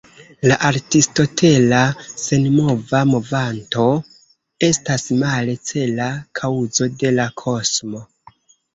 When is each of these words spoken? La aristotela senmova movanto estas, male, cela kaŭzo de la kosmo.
La 0.51 0.55
aristotela 0.69 1.81
senmova 2.21 3.03
movanto 3.11 3.87
estas, 4.71 5.07
male, 5.23 5.59
cela 5.71 6.11
kaŭzo 6.43 6.93
de 7.01 7.17
la 7.23 7.33
kosmo. 7.47 8.07